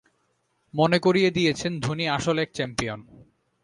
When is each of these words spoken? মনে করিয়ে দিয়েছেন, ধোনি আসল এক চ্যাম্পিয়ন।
মনে 0.73 0.97
করিয়ে 0.99 1.29
দিয়েছেন, 1.31 1.71
ধোনি 1.79 2.05
আসল 2.07 2.37
এক 2.39 2.49
চ্যাম্পিয়ন। 2.53 2.99